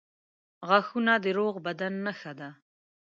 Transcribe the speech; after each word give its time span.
•غاښونه 0.67 1.13
د 1.23 1.25
روغ 1.37 1.53
بدن 1.67 1.93
نښه 2.05 2.31
ده. 2.39 2.49